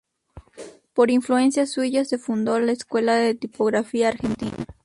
[0.95, 4.65] Por influencia suya se fundó la escuela de tipografía argentina.